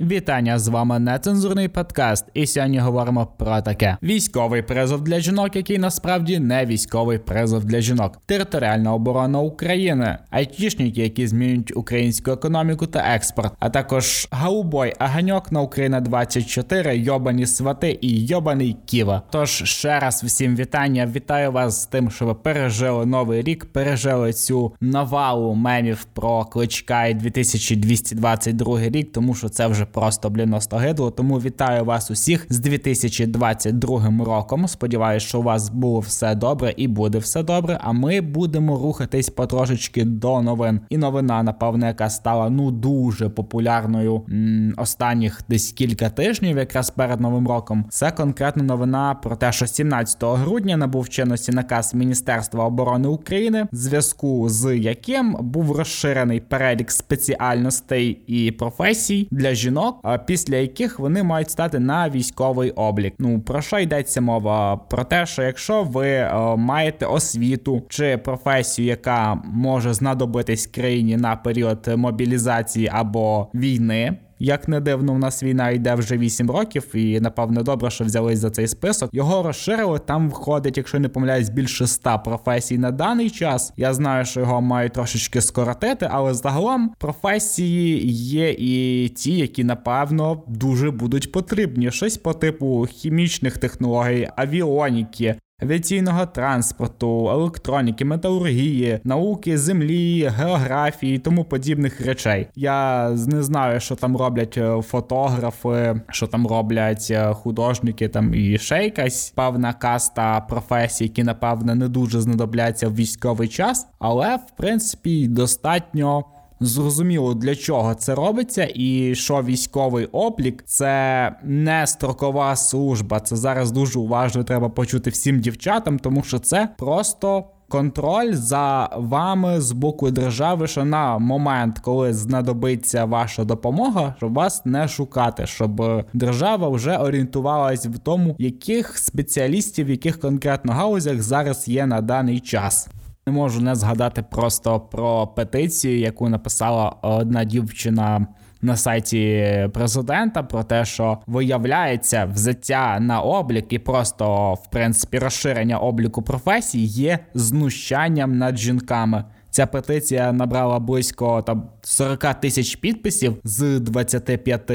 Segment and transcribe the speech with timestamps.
[0.00, 5.78] Вітання з вами нецензурний подкаст, і сьогодні говоримо про таке: військовий призов для жінок, який
[5.78, 12.98] насправді не військовий призов для жінок, територіальна оборона України, айтішники, які змінюють українську економіку та
[13.14, 19.22] експорт, а також голубой огонёк на Україна 24 йобані свати і йобаний Ківа.
[19.30, 21.10] Тож ще раз всім вітання.
[21.14, 27.06] Вітаю вас з тим, що ви пережили новий рік, пережили цю навалу мемів про Кличка
[27.06, 31.10] і 2222 рік, тому що це вже просто блін остогидло.
[31.10, 34.68] Тому вітаю вас усіх з 2022 роком.
[34.68, 37.78] Сподіваюсь, що у вас було все добре і буде все добре.
[37.82, 40.80] А ми будемо рухатись потрошечки до новин.
[40.90, 47.20] І новина, напевне, яка стала ну дуже популярною м- останніх десь кілька тижнів, якраз перед
[47.20, 47.84] новим роком.
[47.90, 53.76] Це конкретно новина про те, що 17 грудня набув чинності наказ Міністерства оборони України, в
[53.76, 61.22] зв'язку з яким був розширений перелік спеціальностей і професій для жінок жінок, після яких вони
[61.22, 63.14] мають стати на військовий облік.
[63.18, 64.76] Ну про що йдеться мова?
[64.76, 71.36] Про те, що якщо ви е, маєте освіту чи професію, яка може знадобитись країні на
[71.36, 74.16] період мобілізації або війни.
[74.38, 78.38] Як не дивно, в нас війна йде вже 8 років, і напевно добре, що взялись
[78.38, 79.10] за цей список.
[79.12, 79.98] Його розширили.
[79.98, 83.72] Там входить, якщо не помиляюсь, більше ста професій на даний час.
[83.76, 90.42] Я знаю, що його мають трошечки скоротити, але загалом професії є і ті, які напевно
[90.48, 91.90] дуже будуть потрібні.
[91.90, 102.00] Щось по типу хімічних технологій, авіоніки, авіаційного транспорту, електроніки, металургії, науки, землі, географії, тому подібних
[102.00, 102.48] речей.
[102.54, 108.58] Я не знаю, що там роблять е, фотографи, що там роблять е, художники, там і
[108.58, 114.56] ще якась певна каста професій, які напевне не дуже знадобляться в військовий час, але в
[114.56, 116.24] принципі достатньо.
[116.60, 123.20] Зрозуміло, для чого це робиться, і що військовий облік це не строкова служба.
[123.20, 127.44] Це зараз дуже уважно треба почути всім дівчатам, тому що це просто.
[127.68, 134.64] Контроль за вами з боку держави, що на момент, коли знадобиться ваша допомога, щоб вас
[134.64, 135.82] не шукати, щоб
[136.12, 142.40] держава вже орієнтувалась в тому, яких спеціалістів, в яких конкретно гаузях зараз є на даний
[142.40, 142.88] час.
[143.28, 148.26] Не можу не згадати просто про петицію, яку написала одна дівчина.
[148.62, 155.78] На сайті президента про те, що виявляється взяття на облік і просто в принципі розширення
[155.78, 159.24] обліку професій є знущанням над жінками.
[159.50, 164.70] Ця петиція набрала близько там 40 тисяч підписів з 25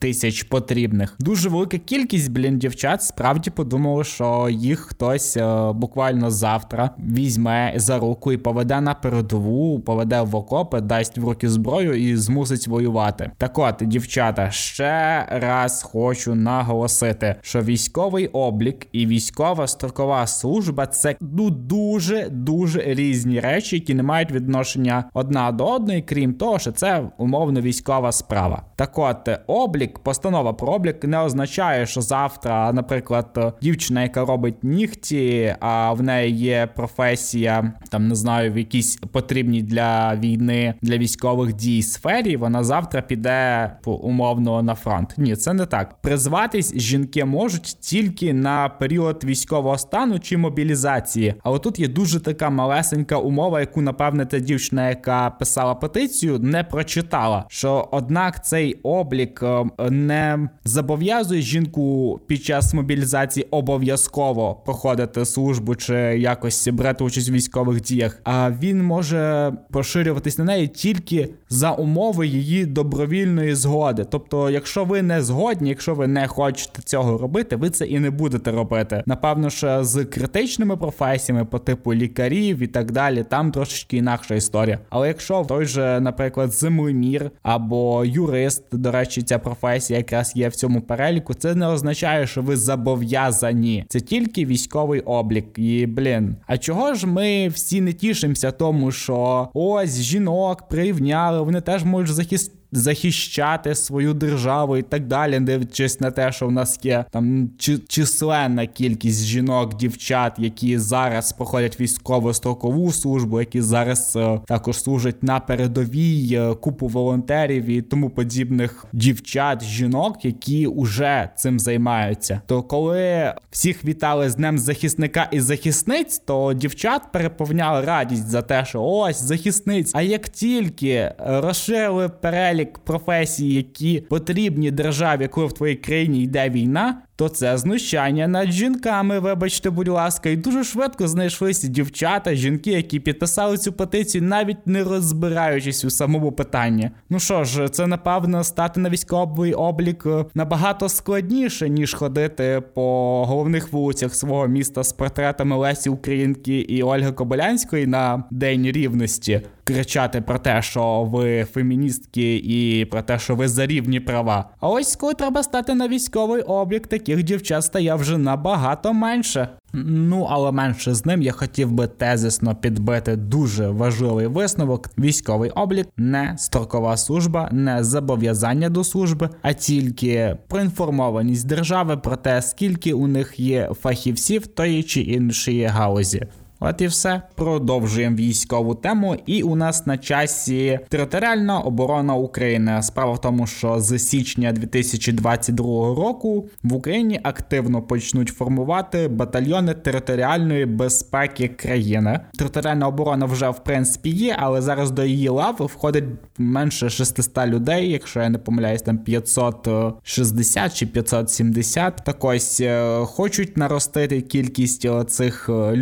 [0.00, 1.16] тисяч потрібних.
[1.18, 7.98] Дуже велика кількість блін дівчат справді подумали, що їх хтось е, буквально завтра візьме за
[7.98, 13.30] руку і поведе на передову, поведе в окопи, дасть в руки зброю і змусить воювати.
[13.38, 21.16] Так от, дівчата, ще раз хочу наголосити, що військовий облік і військова строкова служба це
[21.20, 26.72] ну дуже дуже різні речі, які не мають відношення одна до одної, крім того, що
[26.72, 28.62] це умовно військова справа.
[28.76, 34.64] Так от облік облік, постанова про облік не означає, що завтра, наприклад, дівчина, яка робить
[34.64, 40.98] нігті, а в неї є професія, там не знаю, в якійсь потрібній для війни для
[40.98, 45.14] військових дій сфері, вона завтра піде умовно на фронт.
[45.16, 46.02] Ні, це не так.
[46.02, 51.34] Призватись жінки можуть тільки на період військового стану чи мобілізації.
[51.42, 56.64] Але тут є дуже така малесенька умова, яку напевне та дівчина, яка писала петицію, не
[56.64, 57.44] прочитала.
[57.48, 65.94] Що однак цей облік ем, не зобов'язує жінку під час мобілізації обов'язково проходити службу чи
[66.18, 72.26] якось брати участь у військових діях, а він може поширюватись на неї тільки за умови
[72.26, 74.06] її добровільної згоди.
[74.10, 78.10] Тобто, якщо ви не згодні, якщо ви не хочете цього робити, ви це і не
[78.10, 79.02] будете робити.
[79.06, 84.78] Напевно, що з критичними професіями по типу лікарів і так далі, там трошечки інакша історія.
[84.90, 90.48] Але якщо той же, наприклад, землемір або юрист, до речі, ця професія професія якраз є
[90.48, 93.84] в цьому переліку, це не означає, що ви зобов'язані.
[93.88, 95.46] Це тільки військовий облік.
[95.56, 101.60] І блін, а чого ж ми всі не тішимося, тому що ось жінок прирівняли, вони
[101.60, 106.80] теж можуть захистити захищати свою державу і так далі, дивлячись на те, що в нас
[106.82, 107.50] є там
[107.88, 115.22] численна кількість жінок, дівчат, які зараз проходять військово строкову службу, які зараз е, також служать
[115.22, 122.40] на передовій е, купу волонтерів і тому подібних дівчат, жінок, які вже цим займаються.
[122.46, 128.64] То коли всіх вітали з Днем захисника і захисниць, то дівчат переповняли радість за те,
[128.64, 129.92] що ось захисниць.
[129.94, 136.50] А як тільки розширили перелік перелік професій, які потрібні державі, коли в твоїй країні йде
[136.50, 139.18] війна, то це знущання над жінками.
[139.18, 144.84] Вибачте, будь ласка, і дуже швидко знайшлися дівчата, жінки, які підписали цю петицію, навіть не
[144.84, 146.90] розбираючись у самому питанні.
[147.10, 153.24] Ну що ж, це напевно стати на військовий облік е, набагато складніше ніж ходити по
[153.26, 159.42] головних вулицях свого міста з портретами Лесі Українки і Ольги Кобилянської на День рівності
[159.74, 164.50] кричати про те, що ви феміністки, і про те, що ви за рівні права.
[164.60, 169.48] А ось коли треба стати на військовий облік, таких дівчат стає вже набагато менше.
[169.72, 175.88] Ну, але менше з ним я хотів би тезисно підбити дуже важливий висновок: військовий облік,
[175.96, 183.06] не строкова служба, не зобов'язання до служби, а тільки проінформованість держави про те, скільки у
[183.06, 186.26] них є фахівців тої чи іншої галузі.
[186.62, 187.22] От і все.
[187.34, 189.16] Продовжуємо військову тему.
[189.26, 192.82] І у нас на часі територіальна оборона України.
[192.82, 195.64] Справа в тому, що з січня 2022
[195.94, 202.20] року в Україні активно почнуть формувати батальйони територіальної безпеки країни.
[202.38, 206.04] Територіальна оборона вже в принципі є, але зараз до її лав входить
[206.38, 211.96] менше 600 людей, якщо я не помиляюсь, там 560 чи 570.
[212.04, 215.76] Так ось е, хочуть наростити кількість цих е,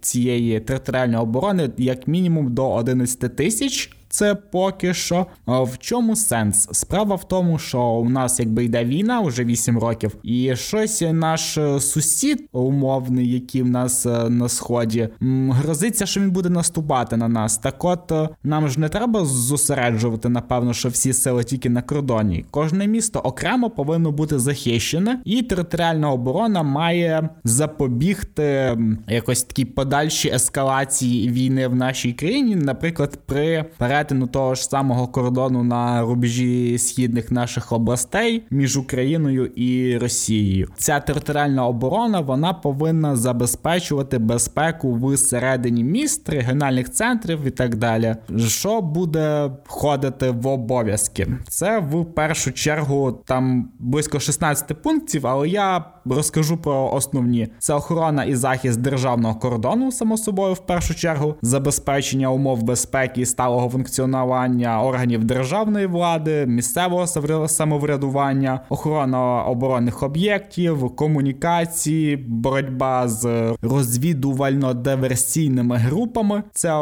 [0.00, 5.26] цієї територіальної оборони як мінімум до 11 тисяч це поки що.
[5.46, 6.68] В чому сенс?
[6.72, 11.58] Справа в тому, що у нас якби йде війна вже 8 років, і щось наш
[11.58, 15.08] е, сусід умовний, який в нас е, на сході,
[15.50, 17.58] грозиться, що він буде наступати на нас.
[17.58, 22.44] Так от е, нам ж не треба зосереджувати, напевно, що всі сили тільки на кордоні.
[22.50, 28.78] Кожне місто окремо повинно бути захищене, і територіальна оборона має запобігти
[29.08, 35.06] якось такій подальшій ескалації війни в нашій країні, наприклад, при перед перетину того ж самого
[35.06, 40.68] кордону на рубежі східних наших областей між Україною і Росією.
[40.76, 48.16] Ця територіальна оборона вона повинна забезпечувати безпеку в середині міст, регіональних центрів і так далі.
[48.46, 51.26] Що буде входити в обов'язки?
[51.48, 58.24] Це в першу чергу там близько 16 пунктів, але я розкажу про основні: це охорона
[58.24, 63.91] і захист державного кордону, само собою, в першу чергу, забезпечення умов безпеки і сталого функціонування
[63.92, 67.06] функціонування органів державної влади, місцевого
[67.48, 73.24] самоврядування, охорона оборонних об'єктів, комунікації, боротьба з
[73.62, 76.42] розвідувально-диверсійними групами.
[76.52, 76.72] Це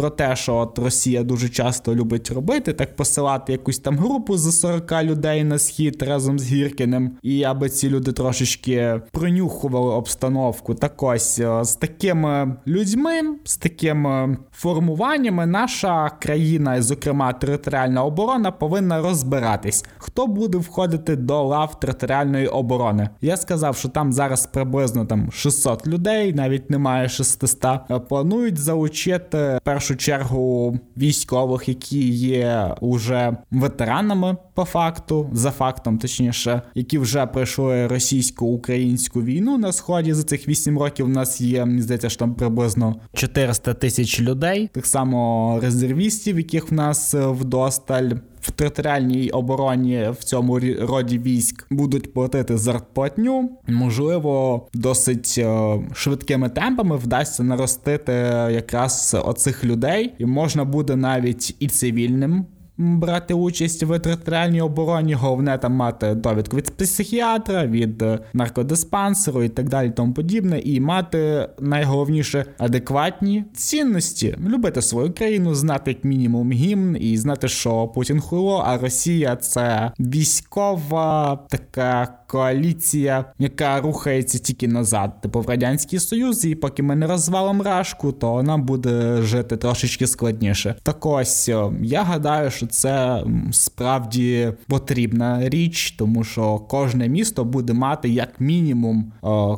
[0.00, 4.60] про те, що от Росія дуже часто любить робити, так посилати якусь там групу з
[4.60, 10.74] 40 людей на схід разом з Гіркіним, і аби ці люди трошечки пронюхували обстановку.
[10.74, 13.12] Так ось е, з такими людьми,
[13.44, 21.80] з такими формуваннями, наша країна, зокрема територіальна оборона, повинна розбиратись, хто буде входити до лав
[21.80, 23.08] територіальної оборони.
[23.20, 27.80] Я сказав, що там зараз приблизно там 600 людей, навіть немає 600.
[28.08, 36.62] Планують залучити першу першу чергу військових, які є уже ветеранами по факту, за фактом, точніше,
[36.74, 41.06] які вже пройшли російсько-українську війну на сході за цих 8 років.
[41.06, 46.70] У нас є мені здається, що там приблизно 400 тисяч людей, так само резервістів, яких
[46.70, 48.10] в нас вдосталь
[48.40, 53.50] в територіальній обороні в цьому роді військ будуть платити зарплатню.
[53.68, 58.12] Можливо, досить е, швидкими темпами вдасться наростити
[58.52, 62.46] якраз оцих людей, і можна буде навіть і цивільним
[62.80, 69.48] брати участь в територіальній обороні, головне там мати довідку від психіатра, від е, наркодиспансеру і
[69.48, 76.52] так далі, тому подібне, і мати найголовніше адекватні цінності, любити свою країну, знати як мінімум
[76.52, 84.68] гімн і знати, що Путін хуйло, а Росія це військова така коаліція, яка рухається тільки
[84.68, 89.56] назад, типу в радянський союз, і поки ми не розвалимо рашку, то нам буде жити
[89.56, 90.74] трошечки складніше.
[90.82, 91.48] Так ось
[91.82, 99.12] я гадаю, що це справді потрібна річ, тому що кожне місто буде мати як мінімум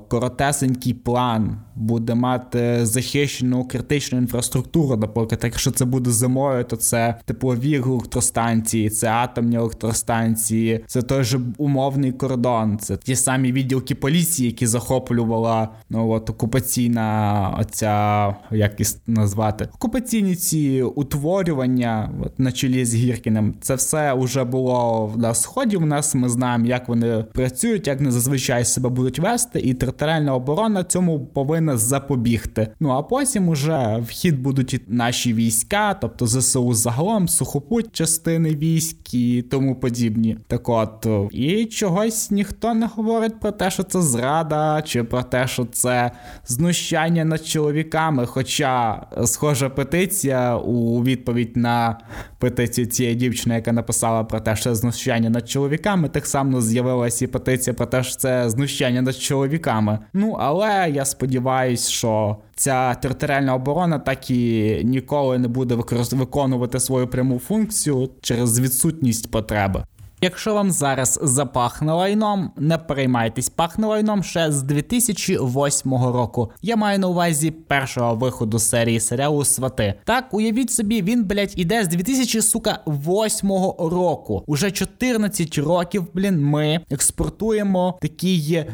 [0.09, 4.97] коротесенький план, буде мати захищену критичну інфраструктуру.
[4.97, 11.41] Наприклад, якщо це буде зимою, то це теплові електростанції, це атомні електростанції, це той же
[11.59, 18.85] умовний кордон, це ті самі відділки поліції, які захоплювала ну от окупаційна оця як і
[19.07, 23.55] назвати окупаційні ці утворювання от, на чолі з Гіркіним.
[23.61, 25.77] Це все вже було на сході.
[25.77, 30.35] У нас ми знаємо, як вони працюють, як вони зазвичай себе будуть вести, і територіальна
[30.35, 32.69] оборона цьому повинна повинна запобігти.
[32.81, 39.15] Ну а потім уже в хід будуть наші війська, тобто ЗСУ загалом, сухопуть частини військ
[39.15, 40.39] і тому подібні.
[40.47, 45.47] Так от і чогось ніхто не говорить про те, що це зрада, чи про те,
[45.47, 46.11] що це
[46.47, 48.27] знущання над чоловіками.
[48.27, 51.99] Хоча схожа петиція у відповідь на
[52.39, 57.25] петицію цієї дівчини, яка написала про те, що це знущання над чоловіками, так само з'явилася
[57.25, 59.99] і петиція про те, що це знущання над чоловіками.
[60.13, 65.75] Ну але я сподіваюся, що ця територіальна оборона так і ніколи не буде
[66.13, 69.85] виконувати свою пряму функцію через відсутність потреби.
[70.25, 76.51] Якщо вам зараз запахне лайном, не переймайтесь, пахне лайном ще з 2008 року.
[76.63, 79.95] Я маю на увазі першого виходу серії серіалу Свати.
[80.05, 84.43] Так, уявіть собі, він, блять, іде з 2008 року.
[84.47, 88.65] Уже 14 років, блін, ми експортуємо такі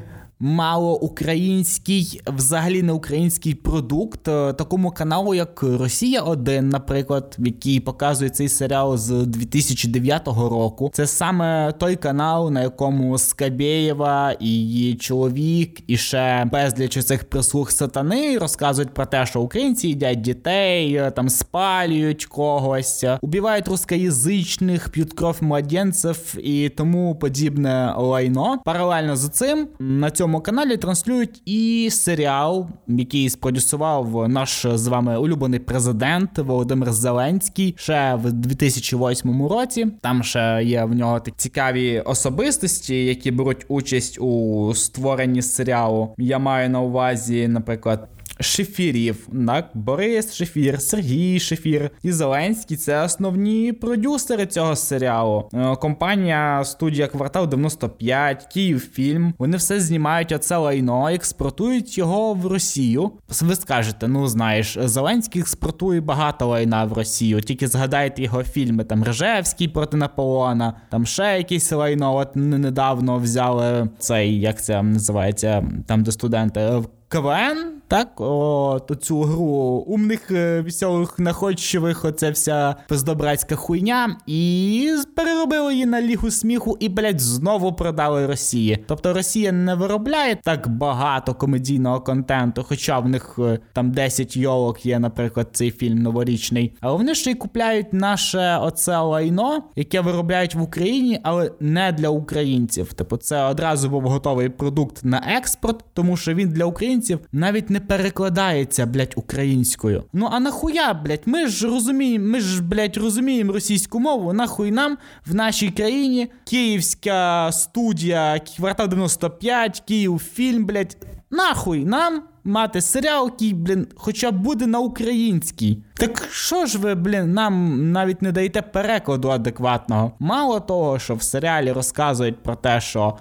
[0.40, 8.49] малоукраїнський, взагалі не український продукт е, такому каналу, як Росія 1 наприклад, який показує цей
[8.49, 10.90] серіал з 2009 року.
[10.95, 17.71] Це саме той канал, на якому Скабєєва і її чоловік, і ще безліч цих прислуг
[17.71, 24.88] сатани розказують про те, що українці їдять дітей, е, там спалюють когось, е, убивають рускоязичних,
[24.88, 28.59] п'ють кров младенців і тому подібне лайно.
[28.64, 35.18] Паралельно з цим на цьому цьому каналі транслюють і серіал, який спродюсував наш з вами
[35.18, 39.87] улюблений президент Володимир Зеленський ще в 2008 році.
[40.00, 46.14] Там ще є в нього такі цікаві особистості, які беруть участь у створенні серіалу.
[46.18, 48.08] Я маю на увазі, наприклад.
[48.40, 55.49] Шефірів, так, Борис Шефір, Сергій Шефір і Зеленський це основні продюсери цього серіалу.
[55.54, 59.35] Е, компанія студія Квартал 95, Київфільм.
[59.38, 63.11] Вони все знімають оце лайно, експортують його в Росію.
[63.40, 67.40] Ви скажете, ну знаєш, Зеленський експортує багато лайна в Росію.
[67.40, 72.16] Тільки згадайте його фільми там Режевський проти Наполеона, там ще якісь лайно.
[72.16, 76.83] От недавно взяли цей, як це називається, там де студенти.
[77.09, 85.73] КВН так, от цю гру умних, е, веселих, находчивих, оце вся пиздобратська хуйня, і переробили
[85.73, 88.85] її на лігу сміху і, блядь, знову продали Росії.
[88.87, 94.87] Тобто Росія не виробляє так багато комедійного контенту, хоча в них е, там 10 йолок
[94.87, 96.73] є, наприклад, цей фільм новорічний.
[96.80, 102.09] Але вони ще й купляють наше оце лайно, яке виробляють в Україні, але не для
[102.09, 102.92] українців.
[102.92, 107.77] Типу, це одразу був готовий продукт на експорт, тому що він для українців навіть не
[107.78, 110.04] не перекладається, блядь, українською.
[110.12, 114.32] Ну а нахуя, блядь, ми ж розуміємо, ми ж, блядь, розуміємо російську мову.
[114.32, 120.97] Нахуй нам в нашій країні київська студія квартал 95, Київ фільм, блядь.
[121.30, 125.83] Нахуй нам мати серіал, який, блін, хоча буде на українській.
[125.95, 130.12] Так що ж ви, блін, нам навіть не даєте перекладу адекватного?
[130.19, 133.17] Мало того, що в серіалі розказують про те, що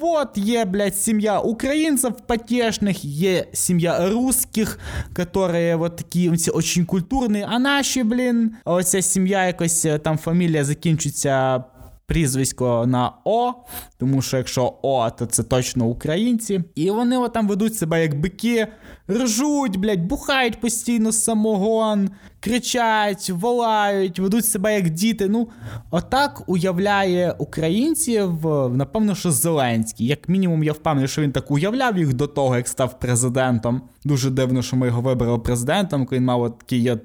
[0.00, 4.78] от є, блядь, сім'я українців потешних, є сім'я русських,
[5.18, 10.64] які вот такі ці очень культурні, а наші, блін, оця сім'я якось е, там фамілія
[10.64, 11.64] закінчується
[12.10, 13.52] прізвисько на О,
[13.98, 16.64] тому що якщо О, то це точно українці.
[16.74, 18.66] І вони там ведуть себе як бики,
[19.10, 25.28] ржуть, блядь, бухають постійно самогон, кричать, волають, ведуть себе як діти.
[25.28, 25.48] Ну,
[25.90, 28.30] отак уявляє українців,
[28.72, 30.06] напевно, що Зеленський.
[30.06, 33.82] Як мінімум, я впевнений, що він так уявляв їх до того, як став президентом.
[34.04, 37.00] Дуже дивно, що ми його вибрали президентом, коли він мав такий от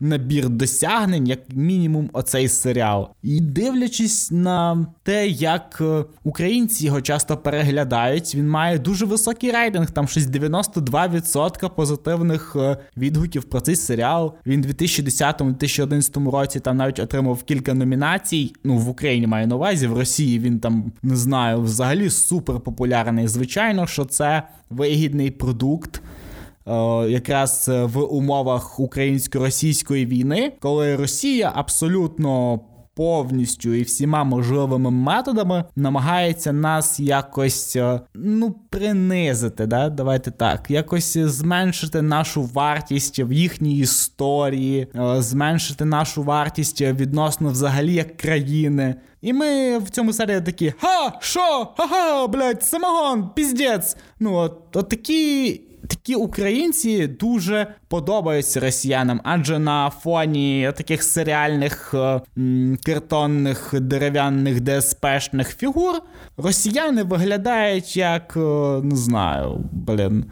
[0.00, 3.08] набір досягнень, як мінімум, оцей серіал.
[3.22, 9.90] І дивлячись на те, як е, українці його часто переглядають, він має дуже високий рейтинг,
[9.90, 14.34] там щось 92% позитивних е, відгуків про цей серіал.
[14.46, 18.52] Він 2010-2011 році там навіть отримав кілька номінацій.
[18.64, 23.28] Ну, в Україні маю на увазі, в Росії він там не знаю, взагалі супер популярний.
[23.28, 26.02] Звичайно, що це вигідний продукт.
[27.08, 32.60] Якраз в умовах українсько-російської війни, коли Росія абсолютно
[32.94, 39.66] повністю і всіма можливими методами намагається нас якось е, ну принизити.
[39.66, 39.88] да?
[39.88, 47.94] Давайте так, якось зменшити нашу вартість в їхній історії, е, зменшити нашу вартість відносно взагалі
[47.94, 48.94] як країни.
[49.22, 51.68] І ми в цьому серії такі: Ха, що?
[51.76, 53.96] Ха-ха, блядь, самогон, піздець.
[54.20, 62.20] Ну, от, от такі такі українці дуже подобаються росіянам, адже на фоні таких серіальних е,
[62.82, 65.94] картонних дерев'яних ДСПшних фігур
[66.36, 68.40] росіяни виглядають як е,
[68.82, 70.24] не знаю, блін.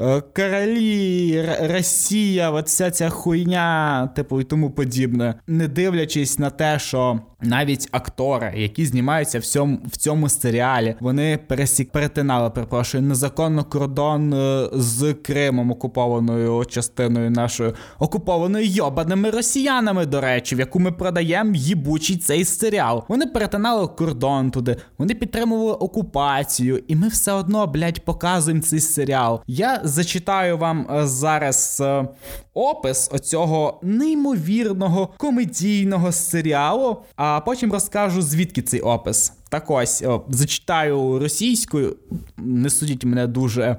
[0.00, 6.78] Е, королі, Росія, от вся ця хуйня, типу, і тому подібне, не дивлячись на те,
[6.78, 13.64] що навіть актори, які знімаються в цьому в цьому серіалі, вони пересік перетинали, перепрошую, незаконно
[13.64, 20.92] кордон е, з Кримом, окупованою частиною нашої окупованою йобаними росіянами, до речі, в яку ми
[20.92, 23.04] продаємо їбучий цей серіал.
[23.08, 29.40] Вони перетинали кордон туди, вони підтримували окупацію, і ми все одно, блядь, показуємо цей серіал.
[29.46, 32.08] Я зачитаю вам е, зараз е,
[32.54, 36.96] опис оцього неймовірного комедійного серіалу.
[37.16, 39.32] А потім розкажу, звідки цей опис.
[39.48, 41.96] Так ось о, зачитаю російською.
[42.36, 43.76] Не судіть мене дуже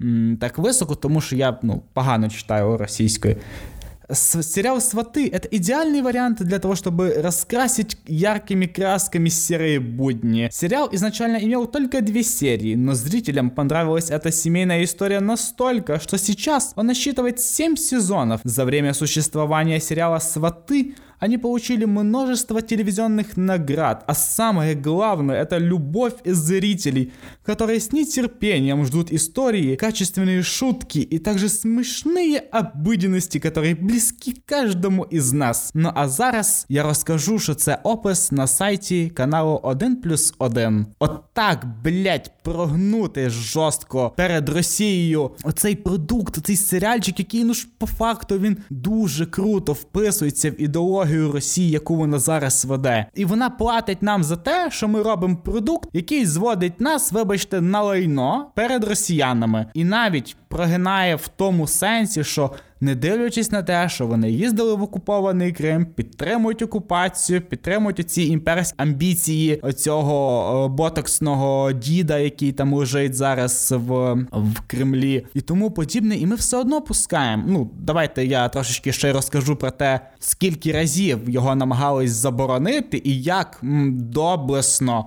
[0.00, 3.36] м, так високо, тому що я ну, погано читаю російською.
[4.10, 10.48] Сериал «Сваты»— это идеальный вариант для того, чтобы раскрасить яркими красками серые будни.
[10.50, 16.72] Сериал изначально имел только две серии, но зрителям понравилась эта семейная история настолько, что сейчас
[16.74, 18.40] он насчитывает 7 сезонов.
[18.44, 26.15] За время существования сериала «Сваты» Они получили множество телевизионных наград, а самое главное это любовь
[26.25, 27.13] зрителей,
[27.45, 35.31] которые с нетерпением ждут истории, качественные шутки и также смешные обыденности, которые близки каждому из
[35.31, 35.71] нас.
[35.73, 40.85] Ну а зараз я розкажу, що це опис на сайті каналу 1 плюс 1.
[40.99, 47.87] От так, блять, прогнути жорстко перед Росією оцей продукт, цей серіальчик, який ну ж по
[47.87, 53.06] факту він дуже круто вписується в ідеологію ідеологію Росії, яку вона зараз веде.
[53.14, 57.82] І вона платить нам за те, що ми робимо продукт, який зводить нас, вибачте, на
[57.82, 59.66] лайно перед росіянами.
[59.74, 62.50] І навіть прогинає в тому сенсі, що
[62.80, 68.74] не дивлячись на те, що вони їздили в окупований Крим, підтримують окупацію, підтримують ці імперські
[68.76, 76.16] амбіції оцього е, ботоксного діда, який там лежить зараз в в Кремлі, і тому подібне.
[76.16, 77.44] І ми все одно пускаємо.
[77.46, 83.60] Ну, давайте я трошечки ще розкажу про те, скільки разів його намагались заборонити, і як
[83.92, 85.06] доблесно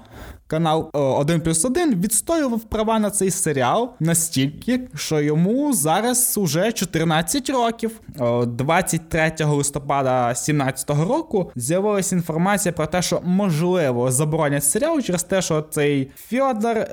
[0.52, 7.50] канал 1 плюс 1 відстоював права на цей серіал настільки, що йому зараз уже 14
[7.50, 8.02] років.
[8.48, 15.62] 23 листопада 2017 року з'явилася інформація про те, що можливо заборонять серіал через те, що
[15.62, 16.88] цей Фьодор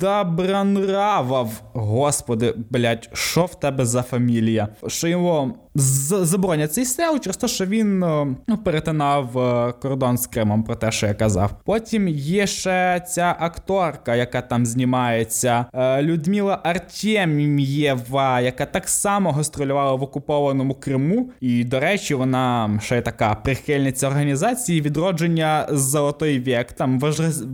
[0.00, 4.68] Добронравов, господи, блять, що в тебе за фамілія?
[4.86, 7.98] Що його заборонять цей серіал через те, що він
[8.46, 11.50] ну, перетинав е, кордон з Кримом, про те, що я казав.
[11.64, 19.94] Потім є ще ця акторка, яка там знімається, е, Людмила Артем'єва, яка так само гастролювала
[19.94, 21.30] в окупованому Криму.
[21.40, 27.00] І, до речі, вона ще така прихильниця організації відродження Золотий вік, там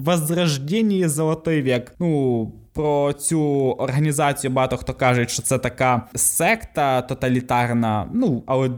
[0.05, 1.92] Возрождення Золотий вік.
[1.98, 3.40] Ну, про цю
[3.78, 8.70] організацію багато хто каже, що це така секта тоталітарна, ну але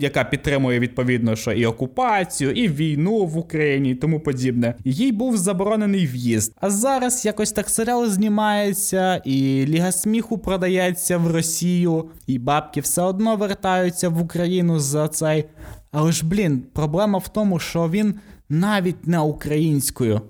[0.00, 4.74] яка підтримує відповідно, що і окупацію, і війну в Україні, і тому подібне.
[4.84, 6.54] Їй був заборонений в'їзд.
[6.60, 13.02] А зараз якось так серіал знімається, і Ліга сміху продається в Росію, і бабки все
[13.02, 15.44] одно вертаються в Україну за цей.
[15.92, 18.14] Але ж блін, проблема в тому, що він
[18.48, 20.20] навіть не українською.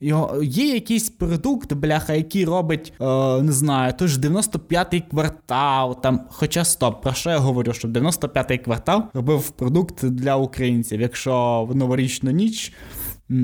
[0.00, 3.04] Його, Є якийсь продукт, бляха, який робить, е,
[3.42, 6.00] не знаю, той ж 95-й квартал.
[6.02, 11.00] там, Хоча стоп, про що я говорю, що 95-й квартал робив продукт для українців.
[11.00, 12.72] Якщо в новорічну ніч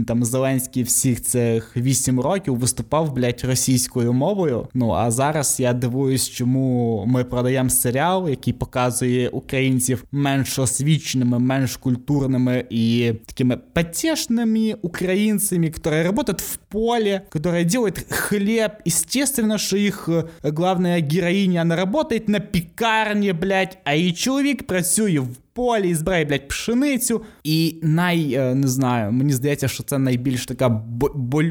[0.07, 4.69] там Зеленський всіх цих вісім років виступав, блядь, російською мовою.
[4.75, 11.77] Ну а зараз я дивуюсь, чому ми продаємо серіал, який показує українців менш освіченими, менш
[11.77, 18.71] культурними і такими потешними українцями, які працюють в полі, які роблять хліб.
[18.87, 25.19] Естественно, що їх э, главна героїня не працює на пікарні, блядь, а її чоловік працює
[25.19, 27.23] в полі і збирає, блядь, пшеницю.
[27.45, 30.69] І най, е, не знаю, мені здається, що це найбільш така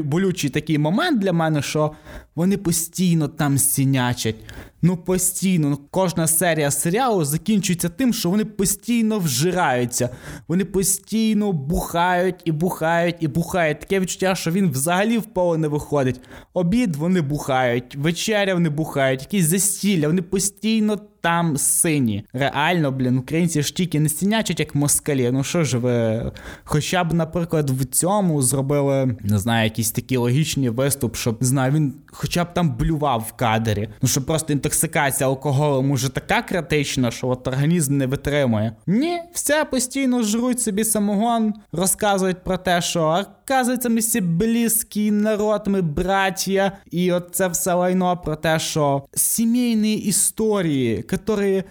[0.03, 1.91] болючий такий момент для мене, що
[2.35, 4.35] вони постійно там сінячать.
[4.81, 10.09] Ну, постійно, ну, кожна серія серіалу закінчується тим, що вони постійно вжираються.
[10.47, 13.79] Вони постійно бухають і бухають і бухають.
[13.79, 16.21] Таке відчуття, що він взагалі в поле не виходить.
[16.53, 22.25] Обід вони бухають, вечеря вони бухають, якісь застілля, вони постійно там сині.
[22.33, 25.31] Реально, блін, українці ж тільки не стінячать, як москалі.
[25.31, 26.31] Ну що ж ви,
[26.63, 31.73] хоча б, наприклад, в цьому зробили, не знаю, якийсь такий логічний виступ, щоб не знаю,
[31.73, 31.93] він
[32.31, 33.89] хоча б там блював в кадрі.
[34.01, 38.75] Ну щоб просто інтоксикація алкоголем уже така критична, що от організм не витримує.
[38.87, 45.61] Ні, все постійно жруть собі самогон, розказують про те, що оказується, ми всі близький народ,
[45.67, 51.63] ми браття, і от це все лайно про те, що сімейні історії, які, е,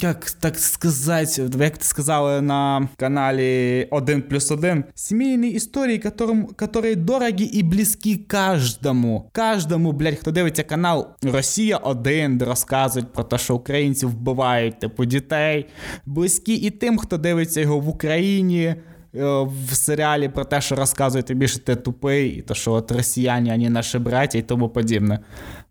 [0.00, 7.44] як так сказати, як ти сказали на каналі 1 плюс 1, сімейні історії, які дорогі
[7.44, 9.30] і близькі кожному.
[9.54, 15.04] Кожному, блядь, хто дивиться канал Росія 1, де розказують про те, що українці вбивають типу
[15.04, 15.66] дітей,
[16.06, 18.74] близькі і тим, хто дивиться його в Україні.
[19.18, 22.92] Е, в серіалі про те, що розказує тобі, що ти тупий, і то, що от
[22.92, 25.18] росіяни, вони наші браття і тому подібне.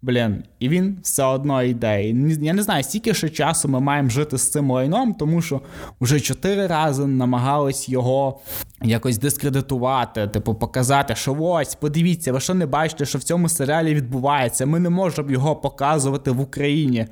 [0.01, 2.03] Блін, і він все одно йде.
[2.03, 5.61] І Я не знаю, стільки ще часу ми маємо жити з цим лайном, тому що
[6.01, 8.39] вже чотири рази намагались його
[8.81, 13.95] якось дискредитувати, типу, показати, що ось, подивіться, ви що не бачите, що в цьому серіалі
[13.95, 14.65] відбувається.
[14.65, 17.07] Ми не можемо його показувати в Україні.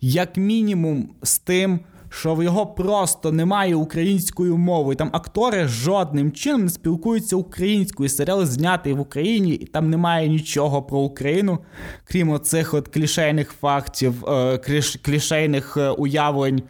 [0.00, 1.80] Як мінімум, з тим
[2.16, 4.94] що в його просто немає української мови.
[4.94, 8.08] Там актори жодним чином не спілкуються українською.
[8.08, 11.58] Серіал знятий в Україні, і там немає нічого про Україну,
[12.04, 14.58] крім оцих от клішейних фактів, е,
[15.02, 16.62] клішейних е, уявлень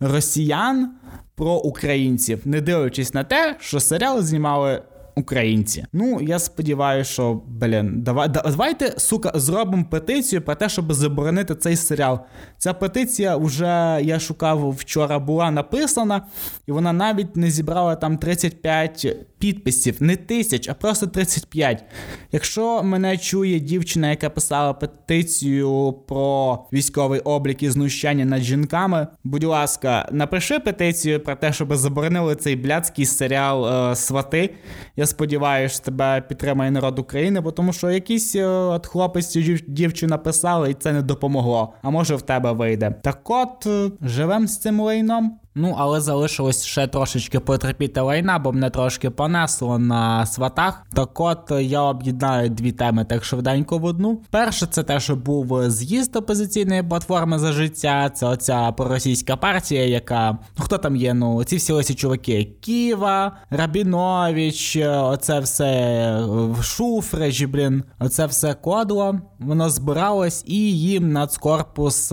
[0.00, 0.90] росіян
[1.34, 4.82] про українців, не дивлячись на те, що серіал знімали
[5.14, 5.84] українці.
[5.92, 11.76] Ну, я сподіваюся, що блін, давай, давайте, сука, зробимо петицію про те, щоб заборонити цей
[11.76, 12.20] серіал.
[12.58, 16.26] Ця петиція вже я шукав вчора, була написана,
[16.66, 21.84] і вона навіть не зібрала там 35 підписів, не тисяч, а просто 35.
[22.32, 29.44] Якщо мене чує дівчина, яка писала петицію про військовий облік і знущання над жінками, будь
[29.44, 34.54] ласка, напиши петицію про те, щоб заборонили цей блядський серіал е, Свати.
[34.96, 40.18] Я сподіваюся, тебе підтримає народ України, бо тому що якийсь е, от хлопець чи дівчина
[40.18, 41.72] писали, і це не допомогло.
[41.82, 42.94] А може в тебе вийде.
[43.02, 45.40] Так от е, живемо з цим лайном.
[45.54, 50.86] Ну, але залишилось ще трошечки потерпіти лайна, бо мене трошки понесло на сватах.
[50.94, 54.22] Так от я об'єднаю дві теми так швиденько в одну.
[54.30, 58.10] Перше, це те, що був з'їзд опозиційної платформи за життя.
[58.14, 61.14] Це оця проросійська партія, яка ну хто там є?
[61.14, 65.70] Ну ці всі ось чуваки: Ківа, Рабінович, оце все
[66.62, 69.20] Шуфрежі, блін, оце все кодло.
[69.38, 72.12] Воно збиралось і їм нацкорпус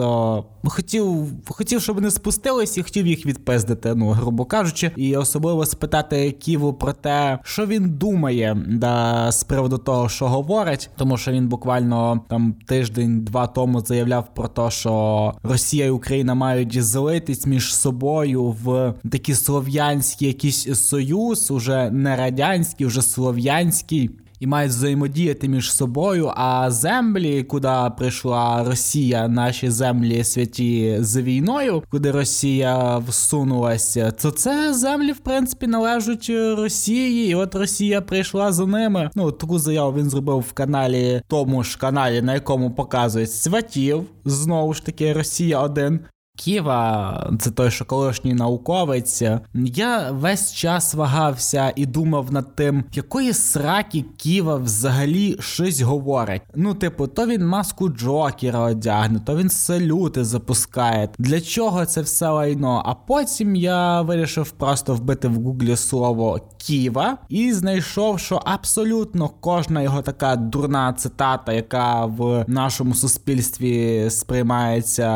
[0.69, 6.31] хотів, хотів, щоб вони спустились і хотів їх відпиздити, ну грубо кажучи, і особливо спитати
[6.31, 11.47] Ківу про те, що він думає да, з приводу того, що говорить, тому що він
[11.47, 18.43] буквально там тиждень-два тому заявляв про те, що Росія і Україна мають злитись між собою
[18.43, 24.09] в такий слов'янський якийсь союз, уже не радянський, вже слов'янський
[24.39, 26.32] і мають взаємодіяти між собою.
[26.36, 34.73] А землі, куди прийшла Росія, наші землі святі з війною, куди Росія всунулася, то це
[34.73, 37.32] землі, в принципі, належать Росії.
[37.32, 39.10] І от Росія прийшла за ними.
[39.15, 44.04] Ну таку заяву він зробив в каналі, тому ж каналі, на якому показують святів.
[44.26, 46.00] Знову ж таки, Росія 1
[46.38, 49.23] Ківа, це той що колишній науковець.
[49.54, 56.41] Я весь час вагався і думав над тим, якої сраки Ківа взагалі щось говорить.
[56.56, 61.10] Ну, типу, то він маску Джокера одягне, то він салюти запускає.
[61.19, 62.84] Для чого це все лайно?
[62.86, 69.82] А потім я вирішив просто вбити в гуглі слово Ківа і знайшов, що абсолютно кожна
[69.82, 75.10] його така дурна цитата, яка в нашому суспільстві сприймається,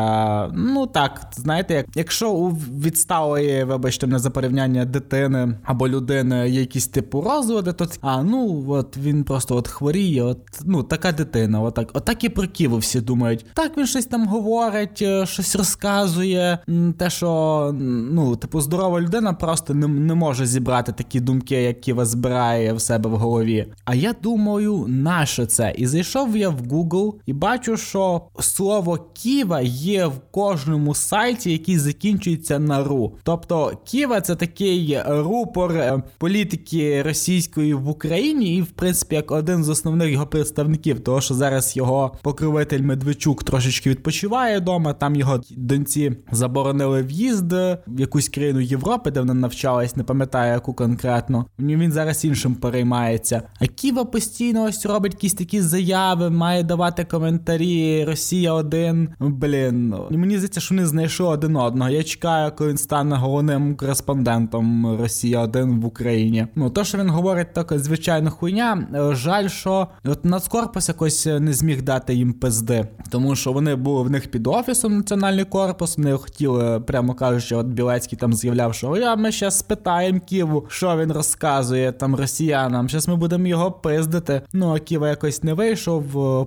[0.54, 6.48] ну так так, знаєте, як якщо у відсталої, вибачте, не за порівняння дитини або людини
[6.48, 11.12] є якісь типу розлади, то а ну от він просто от хворіє, от ну така
[11.12, 13.46] дитина, отак, отак і про Ківу всі думають.
[13.54, 16.58] Так він щось там говорить, е, щось розказує.
[16.98, 17.70] Те, що
[18.10, 22.80] ну, типу, здорова людина просто не, не може зібрати такі думки, як Ківа збирає в
[22.80, 23.66] себе в голові.
[23.84, 25.74] А я думаю, нащо це?
[25.76, 31.78] І зайшов я в Google і бачу, що слово Ківа є в кожному сайті, який
[31.78, 33.12] закінчується на ру.
[33.22, 39.64] Тобто Ківа це такий рупор е, політики російської в Україні, і в принципі як один
[39.64, 44.92] з основних його представників, того що зараз його покровитель Медведчук трошечки відпочиває вдома.
[44.92, 50.74] Там його доньці заборонили в'їзд в якусь країну Європи, де вона навчалась, не пам'ятаю яку
[50.74, 51.46] конкретно.
[51.58, 53.42] Він зараз іншим переймається.
[53.60, 58.04] А Ківа постійно ось робить якісь такі заяви, має давати коментарі.
[58.04, 59.08] Росія один.
[59.20, 61.90] Блін, мені здається, що вони знайшли один одного.
[61.90, 66.46] Я чекаю, коли він стане головним кореспондентом Росія 1 в Україні.
[66.54, 68.88] Ну то, що він говорить, така звичайна хуйня.
[68.94, 74.02] Е, жаль, що от Нацкорпус якось не зміг дати їм пизди, тому що вони були
[74.02, 75.98] в них під офісом Національний корпус.
[75.98, 80.96] Вони хотіли, прямо кажучи, от Білецький там з'являв, що я ми зараз спитаємо Ківу, що
[80.96, 82.88] він розказує там росіянам.
[82.88, 84.42] Зараз ми будемо його пиздити.
[84.52, 86.02] Ну а Ківа якось не вийшов.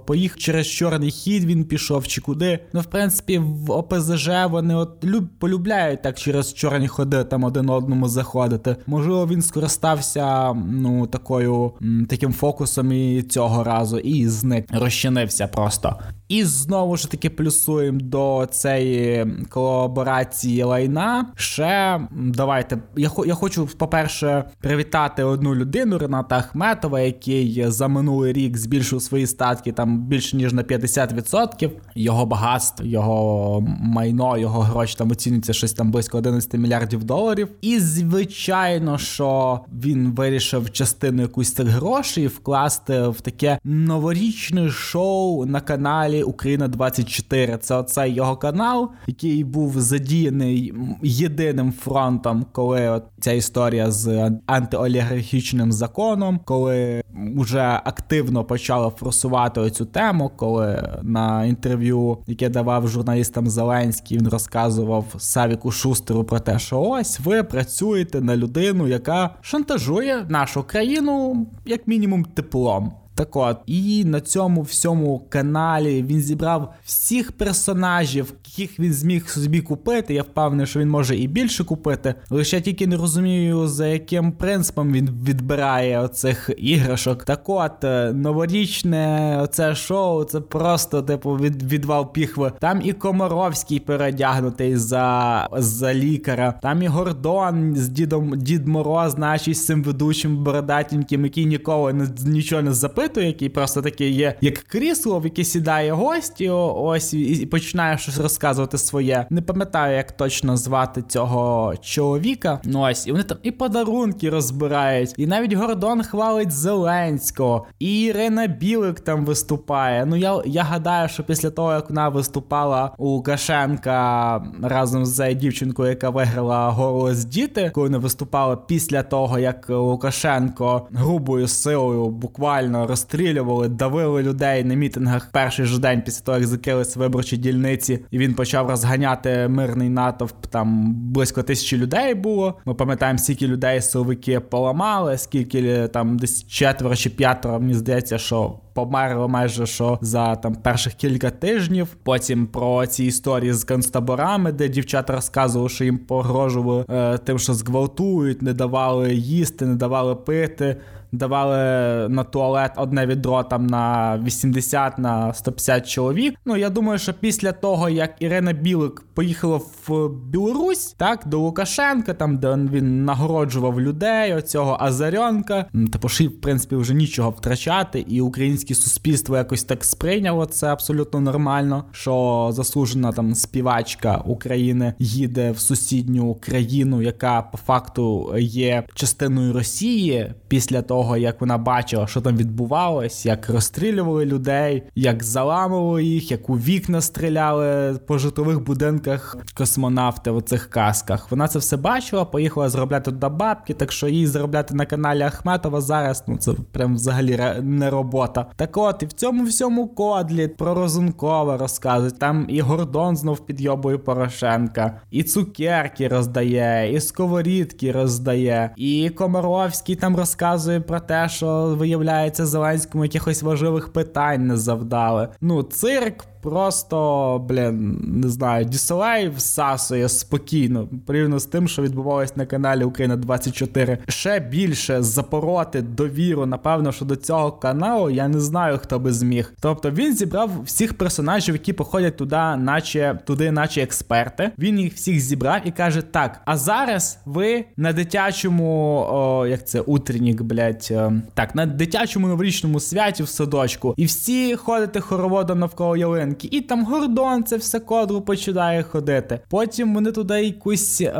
[0.06, 1.44] Поїхав через чорний хід.
[1.46, 2.60] Він пішов чи куди.
[2.74, 7.70] Ну, в принципі, в ОПЗЖ вони от люб полюбляють так через чорні ходи там один
[7.70, 8.76] одному заходити.
[8.88, 11.72] Можливо, він скористався ну такою
[12.10, 15.96] таким фокусом і цього разу, і зник розчинився просто.
[16.28, 21.26] І знову ж таки плюсуємо до цієї колаборації лайна.
[21.36, 22.78] Ще давайте.
[22.96, 29.28] Я я хочу, по-перше, привітати одну людину Рената Ахметова, який за минулий рік збільшив свої
[29.28, 31.72] статки там більше ніж на 50%.
[31.96, 37.48] Його багатство, його майно, його гроші там оцінюється щось там близько 11 мільярдів доларів.
[37.62, 45.62] І звичайно, що він вирішив частину якусь цих грошей вкласти в таке новорічне шоу на
[45.62, 47.58] каналі Україна 24.
[47.58, 50.74] Це оцей його канал, який був задіяний
[51.04, 57.04] єдиним фронтом, коли ця історія з антиолігархічним законом, коли
[57.36, 65.06] вже активно почали форсувати цю тему, коли на інтерв'ю, яке давав журналістам Зеленський, він розказував
[65.18, 71.88] Савіку Шустеру про те, що ось ви працюєте на людину, яка шантажує нашу країну як
[71.88, 72.94] мінімум теплом.
[73.16, 79.62] Так от, і на цьому всьому каналі він зібрав всіх персонажів, яких він зміг собі
[79.62, 80.14] купити.
[80.14, 82.16] Я впевнений, що він може і більше купити.
[82.30, 87.24] Лише тільки не розумію, за яким принципом він відбирає оцих іграшок.
[87.24, 92.52] Так от, е, новорічне оце шоу, це просто, типу, від, відвал піхви.
[92.60, 99.58] Там і Комаровський передягнутий за за лікаря, там і Гордон з дідом Дід Мороз, значить,
[99.58, 104.58] з цим ведучим бородатеньким, який ніколи нічого не запитує запитує, який просто такий є, як
[104.58, 109.26] крісло, в яке сідає гость, і ось і починає щось розказувати своє.
[109.30, 112.60] Не пам'ятаю, як точно звати цього чоловіка.
[112.64, 118.48] Ну ось, і вони там і подарунки розбирають, і навіть Гордон хвалить Зеленського, і Ірина
[118.48, 120.06] Білик там виступає.
[120.06, 125.90] Ну я я гадаю, що після того, як вона виступала у Лукашенка разом з дівчинкою,
[125.90, 133.70] яка виграла голос діти, коли вони виступали після того, як Лукашенко грубою силою буквально розстрілювали,
[133.70, 138.34] давили людей на мітингах перший ж день після того, як закрилися виборчі дільниці, і він
[138.34, 140.46] почав розганяти мирний натовп.
[140.46, 142.60] Там близько тисячі людей було.
[142.66, 148.60] Ми пам'ятаємо, скільки людей силовики поламали, скільки там десь четверо чи п'ятеро, мені здається, що.
[148.76, 151.88] Померло майже що за там перших кілька тижнів.
[152.04, 157.54] Потім про ці історії з концтаборами, де дівчата розказували, що їм погрожували е, тим, що
[157.54, 160.78] зґвалтують, не давали їсти, не давали пити
[161.18, 166.36] давали на туалет одне відро там на 80 на 150 чоловік.
[166.46, 169.58] Ну я думаю, що після того, як Ірина Білик поїхала
[169.88, 176.42] в Білорусь, так до Лукашенка, там де він нагороджував людей, оцього Азаренка, типу, ж, в
[176.42, 178.22] принципі, вже нічого втрачати, і
[178.66, 181.86] українське суспільство якось так сприйняло це абсолютно нормально.
[181.92, 190.34] Що заслужена там співачка України їде в сусідню країну, яка по факту є частиною Росії
[190.48, 196.50] після того як вона бачила, що там відбувалось, як розстрілювали людей, як заламували їх, як
[196.50, 201.32] у вікна стріляли по житлових будинках космонавти в цих касках.
[201.32, 205.82] Вона це все бачила, поїхала заробляти туди бабки, так що їй заробляти на каналі Ахметова
[205.82, 208.46] зараз, ну це прям взагалі не робота.
[208.58, 212.20] Так от, і в цьому всьому кодлі про Розункова розказують.
[212.20, 220.16] Там і Гордон знов підйобує Порошенка, і цукерки роздає, і сковорідки роздає, і Комаровський там
[220.16, 225.28] розказує про те, що виявляється Зеленському якихось важливих питань не завдали.
[225.42, 232.46] Ну, цирк просто, блін, не знаю, Діселей всасує спокійно, порівняно з тим, що відбувалось на
[232.46, 233.98] каналі Україна 24.
[234.08, 239.54] Ще більше запороти довіру, напевно, що до цього каналу я не знаю, хто би зміг.
[239.60, 244.52] Тобто він зібрав всіх персонажів, які походять туди, наче туди, наче експерти.
[244.60, 249.82] Він їх всіх зібрав і каже: так, а зараз ви на дитячому, о, як це
[249.82, 255.98] утреннік, блять, е, так, на дитячому новорічному святі в садочку, і всі ходите хороводом навколо
[255.98, 259.40] ялинки ялинки, і там Гордон це все кодру починає ходити.
[259.50, 261.12] Потім вони туди якусь е,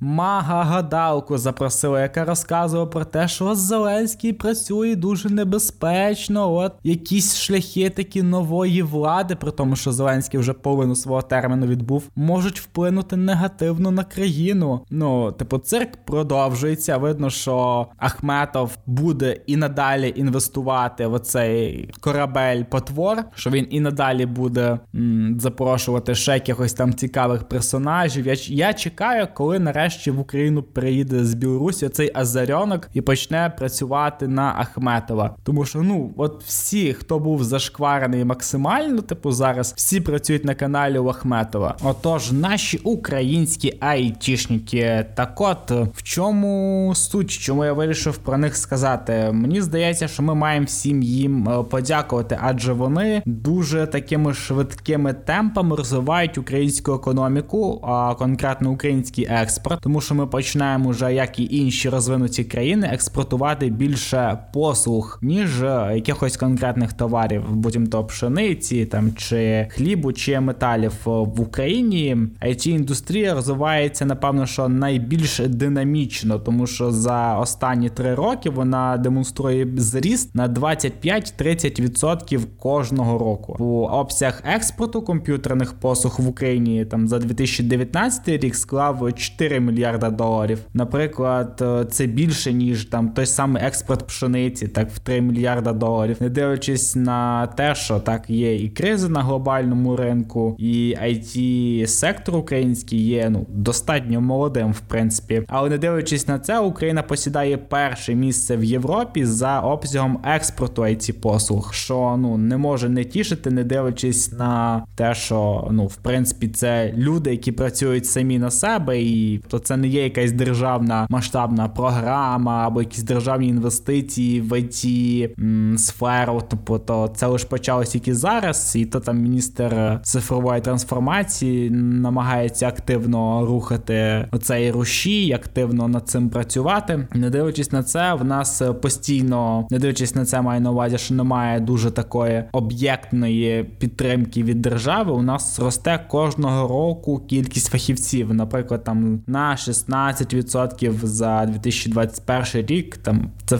[0.00, 6.54] мага-гадалку запросили, яка розказувала про те, що Зеленський працює дуже небезпечно.
[6.54, 12.08] От якісь шляхи такі нової влади, при тому, що Зеленський вже половину свого терміну відбув,
[12.16, 14.80] можуть вплинути негативно на країну.
[14.90, 16.96] Ну, типу, цирк продовжується.
[16.96, 24.26] Видно, що Ахметов буде і надалі інвестувати в оцей корабель потвор, що він і надалі
[24.34, 28.26] буде м, запрошувати ще якихось там цікавих персонажів.
[28.26, 34.28] Я я чекаю, коли нарешті в Україну приїде з Білорусі цей Азарьонок і почне працювати
[34.28, 35.36] на Ахметова.
[35.42, 40.98] Тому що ну от всі, хто був зашкварений максимально, типу зараз всі працюють на каналі
[40.98, 41.76] у Ахметова.
[41.82, 45.06] Отож, наші українські айтішники.
[45.14, 49.30] Так от в чому суть, чому я вирішив про них сказати?
[49.32, 53.86] Мені здається, що ми маємо всім їм е, подякувати, адже вони дуже
[54.24, 61.14] такими швидкими темпами розвивають українську економіку, а конкретно український експорт, тому що ми починаємо вже,
[61.14, 68.04] як і інші розвинуті країни, експортувати більше послуг, ніж е, якихось конкретних товарів, будь то
[68.04, 72.16] пшениці там чи хлібу, чи металів в Україні.
[72.42, 79.68] it індустрія розвивається напевно, що найбільш динамічно, тому що за останні три роки вона демонструє
[79.76, 83.56] зріст на 25-30% кожного року.
[83.58, 90.58] У обсяг експорту комп'ютерних послуг в Україні там за 2019 рік склав 4 мільярда доларів.
[90.74, 96.28] Наприклад, це більше ніж там той самий експорт пшениці, так в 3 мільярда доларів, не
[96.28, 103.06] дивлячись на те, що так є і кризи на глобальному ринку, і it сектор український
[103.06, 105.42] є ну достатньо молодим, в принципі.
[105.48, 111.12] Але не дивлячись на це, Україна посідає перше місце в Європі за обсягом експорту it
[111.12, 116.48] послуг, що ну не може не тішити, не дивлячись на те, що ну в принципі
[116.48, 121.68] це люди, які працюють самі на себе, і то це не є якась державна масштабна
[121.68, 126.42] програма або якісь державні інвестиції в it сферу.
[126.48, 133.46] Тобто то це лише почалось тільки зараз, і то там міністр цифрової трансформації намагається активно
[133.46, 137.08] рухати оцей руші, активно над цим працювати.
[137.14, 141.14] Не дивлячись на це, в нас постійно не дивлячись на це, маю на увазі, що
[141.14, 143.64] немає дуже такої об'єктної
[143.94, 145.12] підтримки від держави.
[145.12, 148.34] У нас росте кожного року кількість фахівців.
[148.34, 152.96] Наприклад, там на 16% за 2021 рік.
[152.96, 153.58] Там це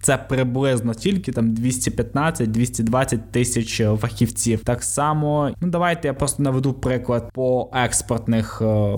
[0.00, 4.60] це приблизно тільки там 215-220 тисяч фахівців.
[4.64, 8.94] Так само, ну давайте я просто наведу приклад по експортних е,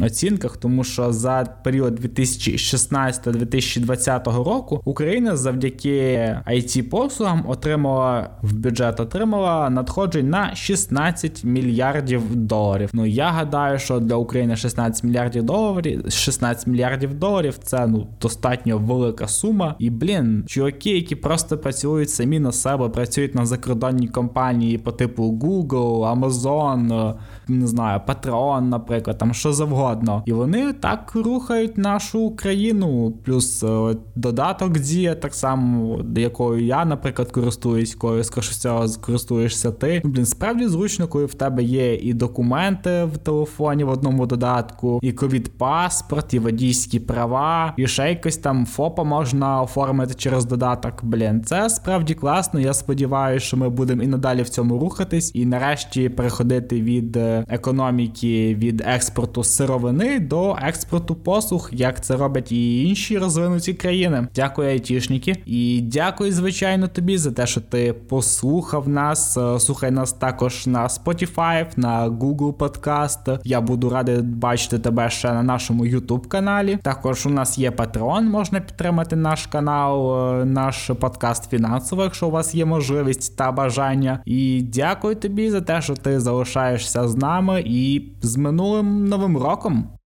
[0.00, 9.70] оцінках, тому що за період 2016-2020 року Україна завдяки it послугам отримала в бюджет, отримала
[10.04, 12.90] надходжень на 16 мільярдів доларів.
[12.92, 18.78] Ну я гадаю, що для України 16 мільярдів доларів, 16 мільярдів доларів це ну достатньо
[18.78, 19.74] велика сума.
[19.78, 25.22] І блін, чуваки, які просто працюють самі на себе, працюють на закордонні компанії по типу
[25.22, 27.14] Google, Amazon,
[27.48, 30.22] не знаю, Patreon, наприклад, там що завгодно.
[30.26, 33.14] І вони так рухають нашу країну.
[33.24, 39.93] Плюс е, додаток дія, так само, якою я, наприклад, користуюсь, якою всього користуєшся ти.
[40.04, 45.12] Блін, справді зручно, коли в тебе є і документи в телефоні в одному додатку, і
[45.12, 51.00] ковід-паспорт, і водійські права, і ще якось там ФОПа можна оформити через додаток.
[51.02, 52.60] Блін, це справді класно.
[52.60, 57.44] Я сподіваюся, що ми будемо і надалі в цьому рухатись, і нарешті переходити від е,
[57.48, 64.28] економіки від експорту сировини до експорту послуг, як це роблять і інші розвинуті країни.
[64.34, 69.36] Дякую, айтішники, і дякую, звичайно, тобі за те, що ти послухав нас.
[69.36, 73.40] Е, слухай нас також на Spotify, на Google Podcast.
[73.44, 76.78] Я буду радий бачити тебе ще на нашому YouTube каналі.
[76.82, 82.30] Також у нас є Patreon, можна підтримати наш канал, е, наш подкаст фінансово, якщо у
[82.30, 84.20] вас є можливість та бажання.
[84.24, 89.88] І дякую тобі за те, що ти залишаєшся з нами і з минулим новим роком.